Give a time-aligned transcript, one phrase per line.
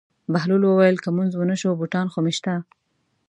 [0.33, 2.53] بهلول وویل: که لمونځ ونه شو بوټان خو مې شته.